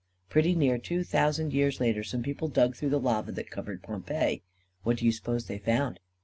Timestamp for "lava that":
2.99-3.51